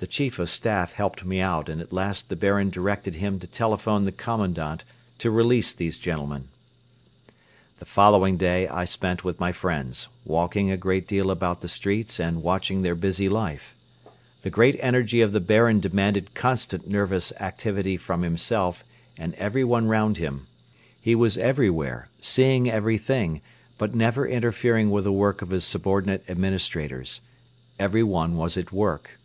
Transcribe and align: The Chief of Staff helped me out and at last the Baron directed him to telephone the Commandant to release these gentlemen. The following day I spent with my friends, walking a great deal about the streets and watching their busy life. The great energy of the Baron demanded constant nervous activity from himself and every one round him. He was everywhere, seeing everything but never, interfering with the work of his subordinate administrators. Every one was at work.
The 0.00 0.06
Chief 0.06 0.38
of 0.38 0.48
Staff 0.48 0.92
helped 0.92 1.24
me 1.24 1.40
out 1.40 1.68
and 1.68 1.80
at 1.80 1.92
last 1.92 2.28
the 2.28 2.36
Baron 2.36 2.70
directed 2.70 3.16
him 3.16 3.40
to 3.40 3.48
telephone 3.48 4.04
the 4.04 4.12
Commandant 4.12 4.84
to 5.18 5.28
release 5.28 5.72
these 5.72 5.98
gentlemen. 5.98 6.50
The 7.80 7.84
following 7.84 8.36
day 8.36 8.68
I 8.68 8.84
spent 8.84 9.24
with 9.24 9.40
my 9.40 9.50
friends, 9.50 10.06
walking 10.24 10.70
a 10.70 10.76
great 10.76 11.08
deal 11.08 11.32
about 11.32 11.62
the 11.62 11.68
streets 11.68 12.20
and 12.20 12.44
watching 12.44 12.82
their 12.82 12.94
busy 12.94 13.28
life. 13.28 13.74
The 14.42 14.50
great 14.50 14.76
energy 14.78 15.20
of 15.20 15.32
the 15.32 15.40
Baron 15.40 15.80
demanded 15.80 16.32
constant 16.32 16.86
nervous 16.88 17.32
activity 17.40 17.96
from 17.96 18.22
himself 18.22 18.84
and 19.16 19.34
every 19.34 19.64
one 19.64 19.88
round 19.88 20.18
him. 20.18 20.46
He 21.00 21.16
was 21.16 21.36
everywhere, 21.36 22.06
seeing 22.20 22.70
everything 22.70 23.40
but 23.78 23.96
never, 23.96 24.28
interfering 24.28 24.92
with 24.92 25.02
the 25.02 25.12
work 25.12 25.42
of 25.42 25.50
his 25.50 25.64
subordinate 25.64 26.22
administrators. 26.30 27.20
Every 27.80 28.04
one 28.04 28.36
was 28.36 28.56
at 28.56 28.70
work. 28.70 29.18